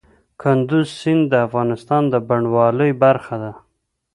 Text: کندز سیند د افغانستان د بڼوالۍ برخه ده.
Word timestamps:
کندز 0.41 0.87
سیند 0.99 1.23
د 1.31 1.33
افغانستان 1.47 2.03
د 2.09 2.15
بڼوالۍ 2.27 2.91
برخه 3.03 3.35
ده. 3.43 3.51